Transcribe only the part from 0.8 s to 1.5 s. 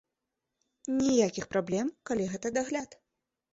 Ніякіх